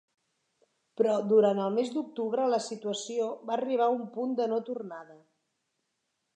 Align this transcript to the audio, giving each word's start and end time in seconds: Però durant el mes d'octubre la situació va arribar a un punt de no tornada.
Però 1.01 1.17
durant 1.31 1.61
el 1.65 1.75
mes 1.75 1.91
d'octubre 1.97 2.47
la 2.55 2.61
situació 2.69 3.29
va 3.51 3.55
arribar 3.59 3.89
a 3.89 3.93
un 4.01 4.03
punt 4.19 4.35
de 4.43 4.51
no 4.55 4.61
tornada. 4.71 5.23